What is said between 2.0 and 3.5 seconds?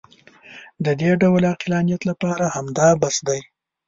لپاره همدا بس دی.